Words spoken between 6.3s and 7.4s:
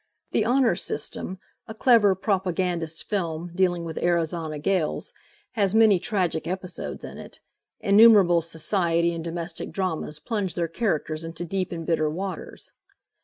episodes in it;